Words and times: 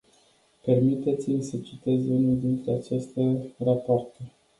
Permiteți-mi 0.61 1.43
să 1.43 1.57
citez 1.57 2.05
unul 2.07 2.39
dintre 2.39 2.71
aceste 2.73 3.37
rapoarte. 3.57 4.21